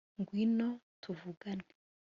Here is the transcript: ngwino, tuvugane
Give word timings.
ngwino, 0.19 0.69
tuvugane 1.01 1.69